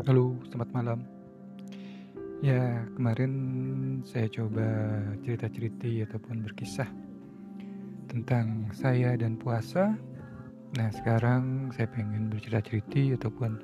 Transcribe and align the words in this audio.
Halo, 0.00 0.32
selamat 0.48 0.70
malam. 0.72 1.04
Ya, 2.40 2.88
kemarin 2.96 3.32
saya 4.00 4.32
coba 4.32 4.64
cerita-cerita 5.20 5.84
ataupun 6.08 6.40
berkisah 6.40 6.88
tentang 8.08 8.72
saya 8.72 9.12
dan 9.20 9.36
puasa. 9.36 9.92
Nah, 10.80 10.88
sekarang 10.88 11.68
saya 11.76 11.84
pengen 11.92 12.32
bercerita-cerita 12.32 13.20
ataupun 13.20 13.60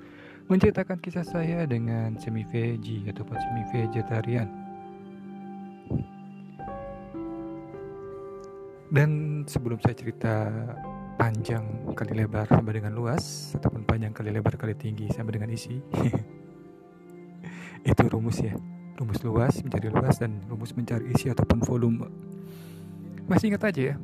menceritakan 0.52 1.00
kisah 1.00 1.24
saya 1.24 1.64
dengan 1.64 2.20
semi 2.20 2.44
veggie 2.44 3.08
ataupun 3.08 3.36
semi 3.40 3.64
vegetarian. 3.72 4.52
Dan 8.92 9.40
sebelum 9.48 9.80
saya 9.80 9.96
cerita 9.96 10.52
panjang 11.16 11.96
kali 11.96 12.12
lebar 12.12 12.46
sama 12.46 12.70
dengan 12.76 12.92
luas 12.92 13.56
ataupun 13.56 13.88
panjang 13.88 14.12
kali 14.12 14.30
lebar 14.30 14.54
kali 14.60 14.76
tinggi 14.76 15.08
sama 15.10 15.32
dengan 15.32 15.50
isi. 15.50 15.76
Itu 17.88 18.04
rumus 18.12 18.44
ya. 18.44 18.52
Rumus 18.96 19.20
luas 19.24 19.60
menjadi 19.64 19.92
luas 19.92 20.16
dan 20.20 20.40
rumus 20.48 20.76
mencari 20.76 21.12
isi 21.16 21.32
ataupun 21.32 21.64
volume. 21.64 22.08
Masih 23.28 23.52
ingat 23.52 23.72
aja 23.72 23.82
ya? 23.92 23.94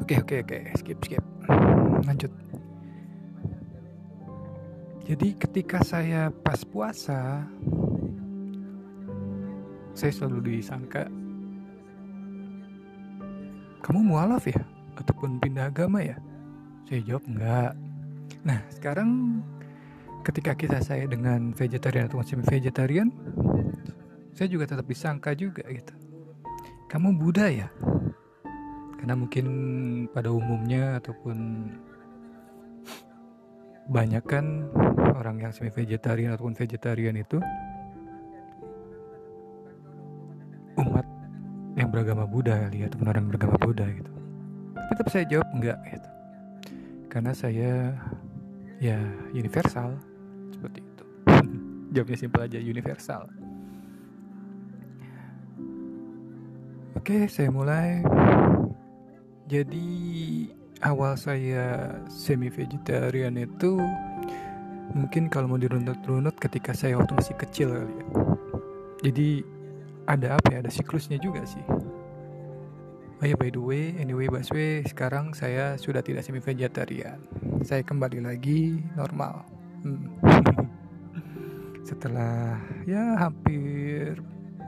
Oke 0.00 0.20
oke 0.20 0.44
oke. 0.44 0.58
Skip 0.80 0.98
skip. 1.04 1.24
Lanjut. 2.04 2.32
Jadi 5.04 5.36
ketika 5.36 5.84
saya 5.84 6.32
pas 6.32 6.64
puasa 6.64 7.44
saya 9.94 10.10
selalu 10.10 10.58
disangka 10.58 11.06
kamu 13.78 14.10
mualaf 14.10 14.42
ya 14.48 14.64
ataupun 14.98 15.42
pindah 15.42 15.70
agama 15.70 16.02
ya? 16.02 16.16
Saya 16.86 17.00
jawab 17.04 17.24
enggak. 17.28 17.72
Nah, 18.44 18.60
sekarang 18.72 19.40
ketika 20.24 20.52
kita 20.56 20.78
saya 20.80 21.04
dengan 21.04 21.52
vegetarian 21.52 22.08
atau 22.08 22.20
semi 22.24 22.44
vegetarian, 22.44 23.12
saya 24.32 24.48
juga 24.48 24.68
tetap 24.68 24.86
disangka 24.88 25.36
juga 25.36 25.64
gitu. 25.68 25.94
Kamu 26.88 27.16
Buddha 27.16 27.48
ya? 27.50 27.68
Karena 29.00 29.14
mungkin 29.20 29.46
pada 30.12 30.32
umumnya 30.32 30.96
ataupun 31.02 31.68
banyak 33.84 34.24
kan 34.24 34.64
orang 35.12 35.44
yang 35.44 35.52
semi 35.52 35.68
vegetarian 35.68 36.32
ataupun 36.32 36.56
vegetarian 36.56 37.20
itu 37.20 37.36
umat 40.80 41.04
yang 41.76 41.92
beragama 41.92 42.24
Buddha 42.24 42.64
kali 42.64 42.80
ya, 42.80 42.88
ataupun 42.88 43.08
orang 43.12 43.24
beragama 43.28 43.56
Buddha 43.60 43.84
gitu 43.92 44.13
tetap 44.90 45.06
saya 45.10 45.24
jawab 45.28 45.48
enggak 45.54 45.78
gitu. 45.88 46.10
Karena 47.08 47.32
saya 47.32 47.94
ya 48.82 48.98
universal. 49.30 49.94
Seperti 50.50 50.80
itu. 50.82 51.04
Jawabnya 51.94 52.18
simpel 52.18 52.40
aja 52.44 52.58
universal. 52.58 53.22
Oke 56.98 57.28
saya 57.28 57.52
mulai. 57.52 58.00
Jadi 59.44 59.88
awal 60.80 61.20
saya 61.20 62.00
semi 62.08 62.48
vegetarian 62.48 63.36
itu 63.36 63.76
mungkin 64.96 65.28
kalau 65.28 65.52
mau 65.52 65.60
dirunut-runut 65.60 66.32
ketika 66.40 66.72
saya 66.72 66.96
waktu 66.96 67.12
masih 67.12 67.36
kecil 67.36 67.68
kali 67.76 67.92
ya. 67.92 68.06
Jadi 69.04 69.28
ada 70.08 70.36
apa 70.36 70.48
ya 70.52 70.58
ada 70.64 70.72
siklusnya 70.72 71.16
juga 71.20 71.44
sih 71.44 71.64
Oh 73.24 73.32
ya 73.32 73.40
by 73.40 73.48
the 73.48 73.56
way, 73.56 73.96
anyway 73.96 74.28
Baswe, 74.28 74.84
sekarang 74.84 75.32
saya 75.32 75.80
sudah 75.80 76.04
tidak 76.04 76.28
semi 76.28 76.44
vegetarian. 76.44 77.16
Saya 77.64 77.80
kembali 77.80 78.20
lagi 78.20 78.84
normal. 79.00 79.48
Hmm. 79.80 80.12
Setelah 81.88 82.60
ya 82.84 83.16
hampir 83.16 84.20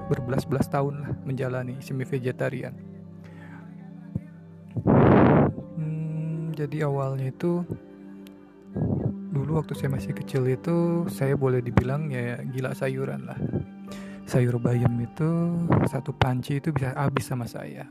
berbelas-belas 0.09 0.73
tahun 0.73 1.05
lah 1.05 1.13
menjalani 1.29 1.85
semi 1.85 2.09
vegetarian. 2.09 2.73
Hmm, 5.77 6.57
jadi 6.57 6.89
awalnya 6.89 7.29
itu 7.29 7.61
dulu 9.37 9.61
waktu 9.61 9.77
saya 9.77 9.93
masih 9.93 10.17
kecil 10.17 10.49
itu 10.49 11.05
saya 11.13 11.37
boleh 11.37 11.61
dibilang 11.61 12.09
ya 12.09 12.41
gila 12.57 12.73
sayuran 12.73 13.21
lah. 13.29 13.37
Sayur 14.25 14.57
bayam 14.57 14.97
itu 14.97 15.29
satu 15.93 16.17
panci 16.17 16.57
itu 16.57 16.73
bisa 16.73 16.97
habis 16.97 17.29
sama 17.29 17.45
saya 17.45 17.85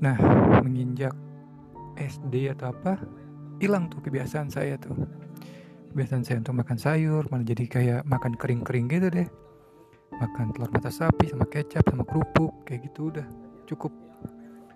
Nah, 0.00 0.16
menginjak 0.60 1.16
SD 1.96 2.52
atau 2.52 2.72
apa, 2.72 3.00
hilang 3.60 3.88
tuh 3.88 4.04
kebiasaan 4.04 4.52
saya 4.52 4.76
tuh. 4.76 4.92
Kebiasaan 5.92 6.22
saya 6.28 6.44
untuk 6.44 6.60
makan 6.60 6.76
sayur, 6.76 7.24
malah 7.32 7.46
jadi 7.48 7.64
kayak 7.64 8.00
makan 8.04 8.36
kering-kering 8.36 8.86
gitu 8.92 9.08
deh. 9.08 9.28
Makan 10.20 10.52
telur 10.52 10.68
mata 10.68 10.92
sapi 10.92 11.32
sama 11.32 11.48
kecap 11.48 11.84
sama 11.88 12.04
kerupuk, 12.04 12.52
kayak 12.68 12.84
gitu 12.92 13.08
udah 13.08 13.26
cukup. 13.64 13.92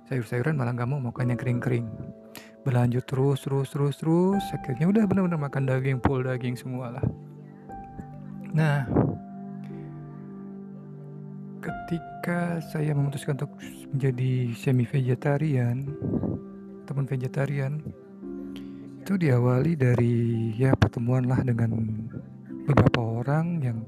Sayur-sayuran 0.08 0.56
malah 0.56 0.72
nggak 0.74 0.88
mau 0.88 0.98
makan 0.98 1.36
yang 1.36 1.40
kering-kering. 1.40 1.86
Berlanjut 2.64 3.04
terus, 3.04 3.44
terus, 3.44 3.68
terus, 3.72 3.96
terus. 4.00 4.44
Akhirnya 4.52 4.88
udah 4.88 5.04
bener-bener 5.04 5.40
makan 5.40 5.68
daging, 5.68 6.00
full 6.00 6.24
daging 6.24 6.56
semua 6.56 6.98
lah. 6.98 7.04
Nah, 8.50 8.88
ketika 11.90 12.62
saya 12.70 12.94
memutuskan 12.94 13.34
untuk 13.34 13.58
menjadi 13.90 14.54
semi 14.54 14.86
vegetarian 14.86 15.82
teman 16.86 17.02
vegetarian 17.02 17.82
itu 19.02 19.18
diawali 19.18 19.74
dari 19.74 20.14
ya 20.54 20.70
pertemuan 20.78 21.26
lah 21.26 21.42
dengan 21.42 21.74
beberapa 22.62 23.02
orang 23.02 23.58
yang 23.58 23.82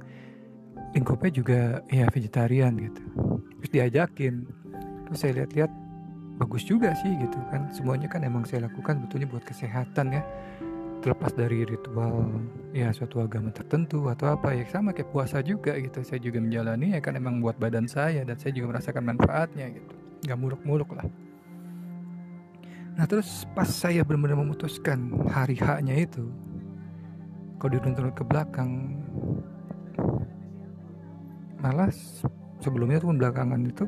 lingkupnya 0.99 1.31
juga 1.31 1.61
ya 1.95 2.11
vegetarian 2.11 2.75
gitu. 2.75 3.03
Terus 3.63 3.71
diajakin. 3.71 4.35
Terus 5.07 5.19
saya 5.23 5.33
lihat-lihat 5.39 5.71
bagus 6.43 6.67
juga 6.67 6.99
sih 6.99 7.15
gitu 7.23 7.39
kan. 7.55 7.71
Semuanya 7.71 8.11
kan 8.11 8.27
emang 8.27 8.43
saya 8.51 8.67
lakukan 8.67 8.99
betulnya 9.07 9.31
buat 9.31 9.47
kesehatan 9.47 10.11
ya 10.11 10.27
terlepas 11.03 11.35
dari 11.35 11.67
ritual 11.67 12.31
ya 12.71 12.95
suatu 12.95 13.19
agama 13.19 13.51
tertentu 13.51 14.07
atau 14.07 14.39
apa 14.39 14.55
ya 14.55 14.63
sama 14.71 14.95
kayak 14.95 15.11
puasa 15.11 15.43
juga 15.43 15.75
gitu. 15.75 16.01
Saya 16.07 16.23
juga 16.23 16.39
menjalani 16.39 16.95
ya 16.95 17.01
kan 17.03 17.19
emang 17.19 17.43
buat 17.43 17.59
badan 17.59 17.91
saya 17.91 18.23
dan 18.23 18.39
saya 18.39 18.55
juga 18.55 18.79
merasakan 18.79 19.03
manfaatnya 19.11 19.67
gitu. 19.75 19.93
Nggak 20.23 20.39
muluk-muluk 20.39 20.91
lah. 20.95 21.07
Nah 22.95 23.05
terus 23.11 23.49
pas 23.51 23.67
saya 23.67 24.07
benar-benar 24.07 24.39
memutuskan 24.39 25.27
hari 25.27 25.59
haknya 25.59 26.07
itu 26.07 26.31
kalau 27.59 27.79
dirunut 27.79 28.15
ke 28.15 28.23
belakang 28.23 28.99
malah 31.63 31.91
sebelumnya 32.59 32.99
tuh 33.03 33.15
belakangan 33.15 33.63
itu 33.67 33.87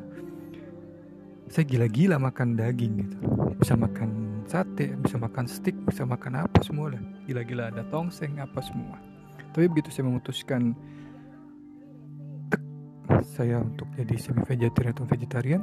saya 1.47 1.63
gila-gila 1.63 2.17
makan 2.19 2.57
daging 2.57 3.07
gitu. 3.07 3.17
Bisa 3.61 3.77
makan 3.77 4.24
sate 4.45 4.93
bisa 5.01 5.17
makan 5.17 5.45
steak 5.49 5.73
bisa 5.89 6.05
makan 6.05 6.45
apa 6.45 6.61
semua 6.61 6.93
lah. 6.93 7.01
Gila-gila 7.25 7.73
ada 7.73 7.81
tongseng 7.89 8.37
apa 8.37 8.61
semua. 8.61 8.97
Tapi 9.51 9.65
begitu 9.71 9.89
saya 9.89 10.05
memutuskan 10.11 10.75
tek, 12.51 12.61
saya 13.23 13.63
untuk 13.63 13.89
jadi 13.97 14.15
semi 14.19 14.43
vegetarian 14.45 14.93
atau 14.93 15.05
vegetarian 15.07 15.61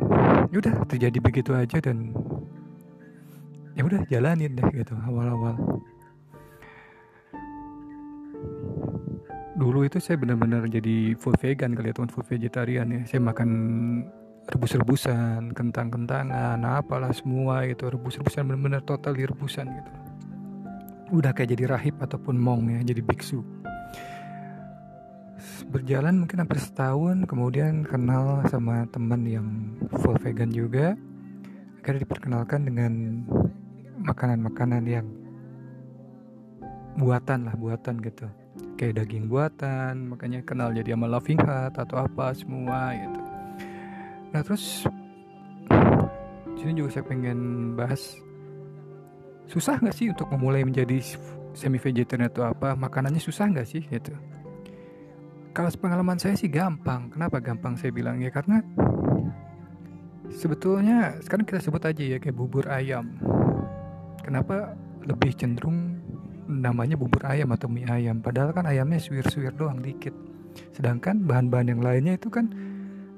ya 0.50 0.56
udah 0.59 0.75
terjadi 0.88 1.19
begitu 1.21 1.53
aja 1.54 1.78
dan 1.78 2.16
ya 3.78 3.82
udah 3.87 4.00
jalanin 4.10 4.56
deh 4.59 4.69
gitu 4.75 4.97
awal-awal. 5.06 5.56
Dulu 9.53 9.87
itu 9.87 10.03
saya 10.03 10.19
benar-benar 10.19 10.66
jadi 10.66 11.15
full 11.22 11.38
vegan 11.38 11.78
kali 11.78 11.92
ya 11.92 11.94
teman 11.94 12.10
full 12.10 12.26
vegetarian 12.26 12.88
ya. 12.91 13.00
Saya 13.06 13.21
makan 13.22 13.48
rebus-rebusan, 14.50 15.54
kentang-kentangan, 15.54 16.59
apalah 16.66 17.15
semua 17.15 17.62
gitu, 17.71 17.86
rebus-rebusan 17.86 18.42
benar-benar 18.42 18.83
total 18.83 19.15
di 19.15 19.22
rebusan 19.22 19.71
gitu. 19.71 19.92
Udah 21.12 21.30
kayak 21.30 21.54
jadi 21.54 21.65
rahib 21.77 22.00
ataupun 22.03 22.34
mong 22.34 22.72
ya, 22.72 22.80
jadi 22.83 23.03
biksu. 23.04 23.44
Berjalan 25.71 26.27
mungkin 26.27 26.42
hampir 26.42 26.59
setahun, 26.59 27.24
kemudian 27.30 27.86
kenal 27.86 28.42
sama 28.50 28.83
teman 28.91 29.22
yang 29.24 29.47
full 30.03 30.18
vegan 30.18 30.50
juga. 30.50 30.98
Akhirnya 31.78 32.03
diperkenalkan 32.06 32.66
dengan 32.66 32.92
makanan-makanan 34.03 34.83
yang 34.86 35.06
buatan 36.98 37.47
lah, 37.47 37.54
buatan 37.54 38.03
gitu. 38.03 38.27
Kayak 38.74 39.06
daging 39.06 39.30
buatan, 39.30 40.10
makanya 40.10 40.42
kenal 40.42 40.74
jadi 40.74 40.98
sama 40.98 41.06
Loving 41.06 41.41
Heart 41.41 41.78
atau 41.78 42.03
apa 42.03 42.34
semua 42.34 42.95
gitu 42.98 43.22
Nah 44.33 44.41
terus 44.41 44.89
sini 46.57 46.73
juga 46.79 46.89
saya 46.95 47.05
pengen 47.05 47.73
bahas 47.77 48.17
susah 49.51 49.77
nggak 49.77 49.97
sih 49.97 50.09
untuk 50.09 50.33
memulai 50.33 50.65
menjadi 50.65 51.05
semi 51.53 51.77
vegetarian 51.77 52.33
atau 52.33 52.49
apa? 52.49 52.73
Makanannya 52.73 53.21
susah 53.21 53.53
nggak 53.53 53.69
sih 53.69 53.84
gitu? 53.84 54.17
Kalau 55.53 55.69
pengalaman 55.77 56.17
saya 56.17 56.33
sih 56.33 56.49
gampang. 56.49 57.13
Kenapa 57.13 57.37
gampang 57.45 57.77
saya 57.77 57.93
bilang 57.93 58.17
ya? 58.25 58.33
Karena 58.33 58.65
sebetulnya 60.33 61.21
sekarang 61.21 61.45
kita 61.45 61.61
sebut 61.61 61.84
aja 61.84 62.01
ya 62.01 62.17
kayak 62.17 62.33
bubur 62.33 62.65
ayam. 62.73 63.21
Kenapa 64.25 64.73
lebih 65.05 65.37
cenderung 65.37 66.01
namanya 66.49 66.97
bubur 66.97 67.21
ayam 67.29 67.53
atau 67.53 67.69
mie 67.69 67.84
ayam? 67.84 68.25
Padahal 68.25 68.57
kan 68.57 68.65
ayamnya 68.65 68.97
suwir-suwir 68.97 69.53
doang 69.53 69.84
dikit. 69.84 70.17
Sedangkan 70.73 71.29
bahan-bahan 71.29 71.77
yang 71.77 71.81
lainnya 71.84 72.17
itu 72.17 72.33
kan 72.33 72.49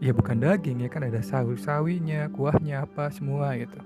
ya 0.05 0.13
bukan 0.13 0.37
daging 0.37 0.85
ya 0.85 0.93
kan 0.93 1.09
ada 1.09 1.25
sawi-sawinya 1.25 2.29
kuahnya 2.37 2.85
apa 2.85 3.09
semua 3.09 3.57
gitu. 3.57 3.81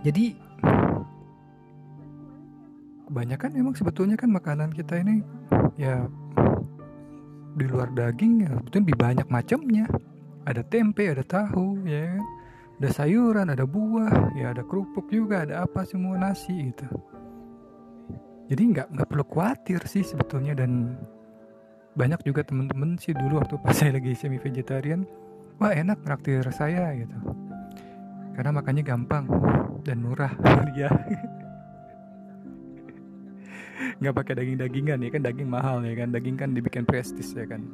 Jadi 0.00 0.32
kebanyakan 3.04 3.50
memang 3.52 3.76
sebetulnya 3.76 4.16
kan 4.16 4.32
makanan 4.32 4.72
kita 4.72 5.04
ini 5.04 5.20
ya 5.76 6.08
di 7.52 7.68
luar 7.68 7.92
daging 7.92 8.48
ya 8.48 8.56
sebetulnya 8.64 8.84
lebih 8.88 8.98
banyak 8.98 9.28
macamnya 9.28 9.84
ada 10.48 10.64
tempe 10.64 11.04
ada 11.04 11.20
tahu 11.20 11.84
ya 11.84 12.16
kan. 12.16 12.24
Ada 12.80 12.88
sayuran 12.98 13.46
ada 13.52 13.62
buah 13.62 14.34
ya 14.34 14.56
ada 14.56 14.64
kerupuk 14.66 15.06
juga 15.12 15.46
ada 15.46 15.68
apa 15.68 15.84
semua 15.84 16.16
nasi 16.16 16.72
gitu. 16.72 16.88
Jadi 18.48 18.62
nggak 18.72 18.88
nggak 18.90 19.08
perlu 19.12 19.22
khawatir 19.28 19.84
sih 19.86 20.02
sebetulnya 20.02 20.56
dan 20.56 20.98
banyak 21.92 22.20
juga 22.24 22.40
temen-temen 22.40 22.96
sih 22.96 23.12
dulu 23.12 23.40
waktu 23.40 23.60
pas 23.60 23.76
saya 23.78 23.96
lagi 23.96 24.16
semi 24.16 24.40
vegetarian 24.40 25.04
wah 25.60 25.72
enak 25.72 26.00
traktir 26.02 26.44
saya 26.50 26.92
gitu. 26.96 27.16
Karena 28.32 28.50
makannya 28.56 28.82
gampang 28.84 29.28
dan 29.84 30.00
murah. 30.00 30.32
Ya 30.72 30.90
nggak 33.98 34.14
pakai 34.14 34.34
daging-dagingan 34.34 34.98
ya 34.98 35.10
kan 35.14 35.22
daging 35.22 35.46
mahal 35.46 35.78
ya 35.86 35.94
kan. 35.94 36.10
Daging 36.10 36.34
kan 36.34 36.50
dibikin 36.54 36.82
prestis 36.82 37.34
ya 37.38 37.46
kan. 37.46 37.66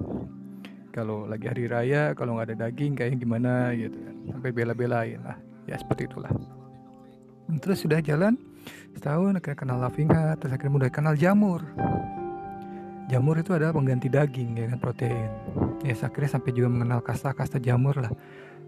Kalau 0.93 1.25
lagi 1.25 1.49
hari 1.49 1.65
raya 1.69 2.13
kalau 2.13 2.37
nggak 2.37 2.53
ada 2.53 2.69
daging 2.69 2.97
kayak 2.97 3.17
gimana 3.17 3.73
gitu 3.73 3.97
kan. 3.97 4.15
Sampai 4.37 4.51
bela-belain 4.53 5.21
lah. 5.25 5.37
Ya 5.65 5.81
seperti 5.81 6.09
itulah. 6.09 6.33
Terus 7.61 7.81
sudah 7.81 8.01
jalan 8.05 8.37
setahun 8.93 9.41
akhirnya 9.41 9.57
kenal 9.57 9.79
lavinga 9.81 10.37
terus 10.37 10.53
akhirnya 10.53 10.75
mulai 10.75 10.91
kenal 10.93 11.15
jamur 11.17 11.65
jamur 13.09 13.41
itu 13.41 13.57
adalah 13.57 13.73
pengganti 13.73 14.13
daging 14.13 14.61
ya 14.61 14.67
kan 14.71 14.79
protein 14.79 15.31
ya 15.83 15.95
akhirnya 15.97 16.31
sampai 16.39 16.51
juga 16.53 16.69
mengenal 16.69 17.01
kasta-kasta 17.01 17.57
jamur 17.59 17.97
lah 17.97 18.13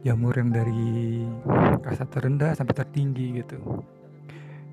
jamur 0.00 0.32
yang 0.32 0.50
dari 0.50 1.24
kasta 1.84 2.08
terendah 2.08 2.56
sampai 2.56 2.74
tertinggi 2.74 3.44
gitu 3.44 3.60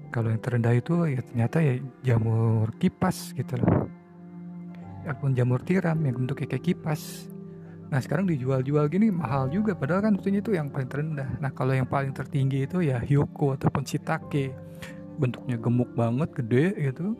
kalau 0.09 0.31
yang 0.31 0.39
terendah 0.39 0.71
itu 0.71 1.03
ya 1.11 1.19
ternyata 1.19 1.57
ya 1.59 1.73
jamur 2.01 2.71
kipas 2.79 3.35
gitu 3.35 3.59
loh 3.59 3.91
ataupun 5.03 5.35
jamur 5.35 5.63
tiram 5.63 5.99
yang 6.03 6.15
bentuknya 6.15 6.47
kayak 6.51 6.65
kipas 6.67 7.31
Nah 7.87 8.03
sekarang 8.03 8.27
dijual-jual 8.27 8.91
gini 8.91 9.07
mahal 9.07 9.47
juga 9.47 9.71
padahal 9.71 10.11
kan 10.11 10.13
tentunya 10.19 10.43
itu 10.43 10.51
yang 10.51 10.67
paling 10.67 10.89
terendah. 10.91 11.29
Nah 11.39 11.51
kalau 11.55 11.71
yang 11.71 11.87
paling 11.87 12.11
tertinggi 12.11 12.67
itu 12.67 12.83
ya 12.83 12.99
hyoko 12.99 13.55
ataupun 13.55 13.87
shiitake. 13.87 14.51
Bentuknya 15.17 15.57
gemuk 15.57 15.89
banget, 15.97 16.29
gede 16.35 16.65
gitu. 16.91 17.17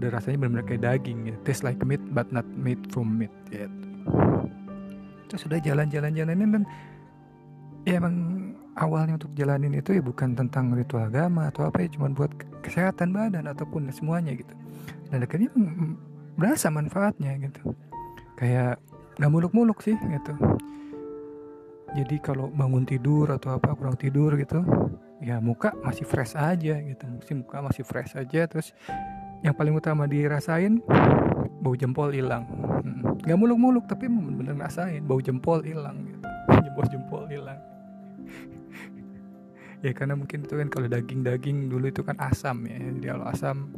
Udah 0.00 0.16
rasanya 0.16 0.40
benar-benar 0.40 0.64
kayak 0.66 0.82
daging 0.82 1.18
ya. 1.28 1.36
Taste 1.44 1.62
like 1.62 1.80
meat 1.84 2.00
but 2.16 2.28
not 2.32 2.48
made 2.56 2.80
from 2.88 3.20
meat 3.20 3.32
gitu. 3.52 3.68
Terus 5.28 5.40
sudah 5.46 5.60
jalan-jalan-jalanin 5.62 6.48
dan 6.58 6.62
ya 7.84 8.00
emang 8.00 8.16
awalnya 8.80 9.20
untuk 9.20 9.30
jalanin 9.36 9.76
itu 9.76 9.94
ya 9.94 10.02
bukan 10.02 10.34
tentang 10.34 10.72
ritual 10.72 11.06
agama 11.06 11.52
atau 11.52 11.68
apa 11.68 11.84
ya 11.84 11.88
cuma 11.92 12.10
buat 12.10 12.32
kesehatan 12.64 13.12
badan 13.12 13.46
ataupun 13.46 13.92
semuanya 13.92 14.32
gitu. 14.34 14.52
Dan 15.12 15.22
akhirnya 15.22 15.52
berasa 16.34 16.72
manfaatnya 16.72 17.36
gitu. 17.44 17.76
Kayak 18.40 18.80
nggak 19.20 19.30
muluk-muluk 19.36 19.84
sih 19.84 19.94
gitu 20.00 20.32
jadi 21.94 22.16
kalau 22.22 22.46
bangun 22.50 22.86
tidur 22.86 23.30
atau 23.34 23.58
apa 23.58 23.74
kurang 23.74 23.98
tidur 23.98 24.38
gitu 24.38 24.62
ya 25.20 25.42
muka 25.42 25.74
masih 25.82 26.06
fresh 26.06 26.38
aja 26.38 26.78
gitu 26.80 27.04
mesti 27.04 27.32
muka 27.34 27.60
masih 27.60 27.84
fresh 27.84 28.16
aja 28.16 28.46
terus 28.46 28.72
yang 29.40 29.56
paling 29.56 29.72
utama 29.72 30.04
dirasain 30.04 30.80
bau 31.60 31.76
jempol 31.76 32.12
hilang. 32.12 32.44
Hmm. 32.80 33.20
nggak 33.20 33.36
muluk-muluk 33.36 33.84
tapi 33.84 34.08
bener-bener 34.08 34.56
ngerasain 34.56 35.04
bau 35.04 35.20
jempol 35.20 35.60
hilang 35.64 35.96
gitu. 36.08 36.20
Bau 36.76 36.86
jempol 36.88 37.24
hilang. 37.28 37.60
Ya 39.80 39.96
karena 39.96 40.12
mungkin 40.12 40.44
itu 40.44 40.60
kan 40.60 40.68
kalau 40.68 40.92
daging-daging 40.92 41.72
dulu 41.72 41.88
itu 41.88 42.04
kan 42.04 42.12
asam 42.20 42.68
ya. 42.68 42.76
Jadi 42.76 43.06
kalau 43.16 43.24
asam 43.32 43.72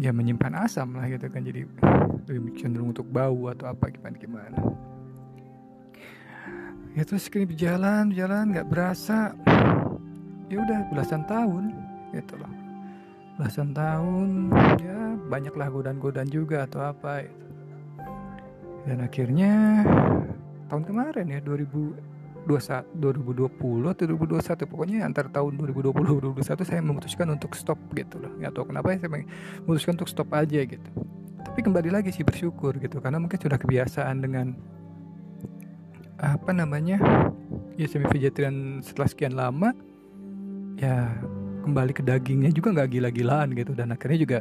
ya 0.00 0.08
menyimpan 0.08 0.56
asam 0.56 0.96
lah 0.96 1.04
gitu 1.04 1.28
kan. 1.28 1.44
Jadi 1.44 1.68
lebih 2.32 2.56
cenderung 2.56 2.96
untuk 2.96 3.04
bau 3.12 3.52
atau 3.52 3.68
apa 3.68 3.92
gimana 3.92 4.16
gimana. 4.16 4.56
Ya 6.96 7.04
terus 7.04 7.28
kini 7.28 7.44
berjalan 7.44 8.08
jalan 8.16 8.56
nggak 8.56 8.68
berasa. 8.72 9.36
Ya 10.52 10.60
udah 10.60 10.84
belasan 10.92 11.24
tahun 11.24 11.72
gitu 12.12 12.36
loh 12.36 12.61
belasan 13.42 13.74
tahun 13.74 14.54
ya 14.78 15.18
banyaklah 15.26 15.66
godaan-godaan 15.66 16.30
juga 16.30 16.62
atau 16.62 16.78
apa 16.78 17.26
gitu. 17.26 17.46
dan 18.86 19.02
akhirnya 19.02 19.52
tahun 20.70 20.86
kemarin 20.86 21.26
ya 21.26 21.42
2000 21.42 22.46
2020 22.46 22.94
atau 23.90 24.04
2021 24.06 24.70
pokoknya 24.70 25.02
antara 25.02 25.26
tahun 25.26 25.58
2020 25.58 26.38
2021 26.38 26.62
saya 26.62 26.86
memutuskan 26.86 27.26
untuk 27.34 27.58
stop 27.58 27.82
gitu 27.98 28.22
loh 28.22 28.30
nggak 28.38 28.54
tahu 28.54 28.70
kenapa 28.70 28.94
saya 28.94 29.10
memutuskan 29.10 29.98
untuk 29.98 30.06
stop 30.06 30.30
aja 30.38 30.62
gitu 30.62 30.90
tapi 31.42 31.66
kembali 31.66 31.90
lagi 31.90 32.14
sih 32.14 32.22
bersyukur 32.22 32.78
gitu 32.78 33.02
karena 33.02 33.18
mungkin 33.18 33.42
sudah 33.42 33.58
kebiasaan 33.58 34.22
dengan 34.22 34.54
apa 36.22 36.54
namanya 36.54 37.02
ya 37.74 37.90
semi 37.90 38.06
vegetarian 38.06 38.86
setelah 38.86 39.10
sekian 39.10 39.34
lama 39.34 39.74
ya 40.78 41.10
kembali 41.62 41.92
ke 41.94 42.02
dagingnya 42.02 42.50
juga 42.50 42.74
nggak 42.74 42.88
gila-gilaan 42.92 43.48
gitu. 43.54 43.72
Dan 43.72 43.94
akhirnya 43.94 44.18
juga 44.18 44.38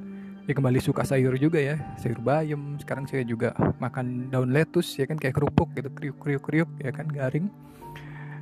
ya 0.49 0.53
kembali 0.57 0.79
suka 0.81 1.05
sayur 1.05 1.37
juga 1.37 1.61
ya. 1.61 1.77
Sayur 2.01 2.19
bayam 2.19 2.75
sekarang 2.81 3.05
saya 3.05 3.21
juga 3.23 3.53
makan 3.77 4.33
daun 4.33 4.49
lettuce 4.51 4.97
ya 4.97 5.05
kan 5.05 5.15
kayak 5.15 5.37
kerupuk 5.37 5.71
gitu. 5.77 5.89
Kriuk 5.93 6.17
kriuk 6.19 6.43
kriuk 6.43 6.69
ya 6.81 6.91
kan 6.91 7.05
garing 7.07 7.47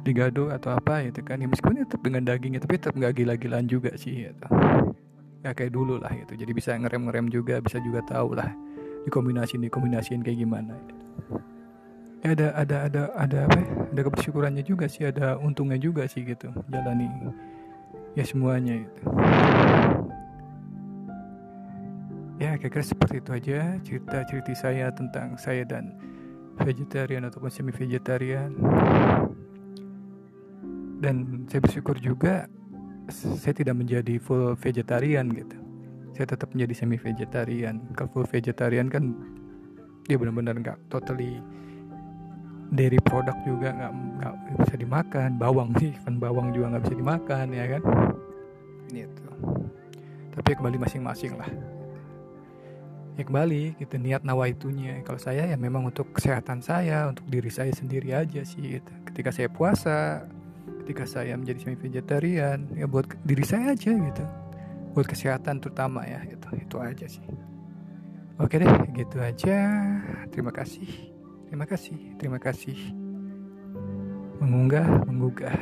digado 0.08 0.50
atau 0.50 0.74
apa 0.74 1.04
gitu 1.06 1.22
kan. 1.22 1.38
Ya 1.38 1.48
meskipun 1.52 1.84
tetap 1.84 2.02
dengan 2.02 2.24
dagingnya 2.24 2.64
tapi 2.64 2.80
tetap 2.80 2.96
nggak 2.96 3.14
gila-gilaan 3.20 3.68
juga 3.68 3.92
sih 4.00 4.32
gitu. 4.32 4.48
Ya 5.44 5.52
kayak 5.52 5.76
dulu 5.76 6.00
lah 6.00 6.12
gitu. 6.16 6.40
Jadi 6.40 6.52
bisa 6.56 6.74
ngerem 6.76 7.08
ngerem 7.12 7.28
juga 7.28 7.60
bisa 7.60 7.78
juga 7.84 8.04
tahu 8.08 8.34
lah 8.40 8.52
dikombinasiin 9.08 9.64
dikombinasiin 9.68 10.22
kayak 10.24 10.40
gimana 10.44 10.74
gitu. 10.76 10.96
ya 12.20 12.36
ada 12.36 12.48
ada 12.52 12.78
ada 12.84 13.02
ada 13.16 13.38
apa 13.48 13.58
ya? 13.64 13.70
ada 13.96 14.02
kebersyukurannya 14.04 14.64
juga 14.68 14.86
sih 14.92 15.08
ada 15.08 15.40
untungnya 15.40 15.80
juga 15.80 16.04
sih 16.06 16.28
gitu 16.28 16.52
jalani 16.68 17.08
ya 18.18 18.24
semuanya 18.26 18.86
itu 18.86 19.04
ya 22.40 22.56
kira-kira 22.56 22.86
seperti 22.86 23.16
itu 23.20 23.32
aja 23.36 23.60
cerita 23.84 24.18
cerita 24.26 24.52
saya 24.56 24.88
tentang 24.96 25.36
saya 25.36 25.68
dan 25.68 25.94
vegetarian 26.60 27.28
ataupun 27.28 27.52
semi 27.52 27.72
vegetarian 27.76 28.56
dan 31.00 31.48
saya 31.48 31.62
bersyukur 31.64 31.96
juga 32.00 32.48
saya 33.10 33.56
tidak 33.56 33.76
menjadi 33.80 34.22
full 34.22 34.54
vegetarian 34.54 35.32
gitu. 35.34 35.58
Saya 36.14 36.36
tetap 36.36 36.52
menjadi 36.54 36.74
semi 36.84 36.98
vegetarian 37.00 37.80
kalau 37.96 38.10
full 38.12 38.28
vegetarian 38.28 38.92
kan 38.92 39.16
dia 40.06 40.20
benar-benar 40.20 40.60
nggak 40.60 40.78
totally 40.92 41.40
dairy 42.70 43.02
produk 43.02 43.34
juga 43.46 43.74
nggak 43.74 43.94
nggak 43.94 44.34
bisa 44.66 44.76
dimakan. 44.78 45.30
Bawang 45.42 45.70
sih 45.82 45.92
kan 46.06 46.22
bawang 46.22 46.54
juga 46.54 46.76
nggak 46.76 46.84
bisa 46.86 46.96
dimakan 46.98 47.46
ya 47.54 47.66
kan? 47.78 47.82
Gitu. 48.90 49.26
Tapi 50.38 50.50
kembali 50.56 50.78
masing-masing 50.78 51.34
lah. 51.38 51.50
Ya 53.18 53.28
kembali 53.28 53.76
gitu 53.82 54.00
niat 54.00 54.24
nawaitunya. 54.24 55.02
Kalau 55.04 55.20
saya 55.20 55.50
ya 55.50 55.58
memang 55.60 55.90
untuk 55.90 56.14
kesehatan 56.16 56.64
saya 56.64 57.10
untuk 57.10 57.26
diri 57.28 57.52
saya 57.52 57.74
sendiri 57.74 58.16
aja 58.16 58.42
sih 58.46 58.80
gitu. 58.80 58.92
ketika 59.12 59.36
saya 59.36 59.50
puasa 59.52 60.24
ketika 60.86 61.04
saya 61.04 61.36
menjadi 61.36 61.60
semi 61.60 61.76
vegetarian 61.76 62.66
ya 62.78 62.88
buat 62.88 63.10
diri 63.26 63.44
saya 63.44 63.76
aja 63.76 63.92
gitu. 63.92 64.24
Buat 64.96 65.06
kesehatan 65.10 65.60
terutama 65.60 66.06
ya 66.08 66.24
itu 66.26 66.48
itu 66.56 66.76
aja 66.80 67.06
sih. 67.10 67.26
Oke 68.40 68.56
deh 68.56 68.72
gitu 68.96 69.20
aja. 69.20 69.58
Terima 70.32 70.56
kasih 70.56 71.19
terima 71.50 71.66
kasih 71.66 71.98
terima 72.22 72.38
kasih. 72.38 72.78
Mengunggah 74.40 74.86
menggugah. 75.10 75.58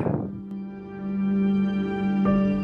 thank 2.17 2.51
you 2.51 2.56